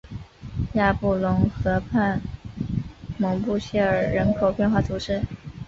[0.73, 2.19] 雅布龙河畔
[3.19, 5.21] 蒙布谢尔人口变化图示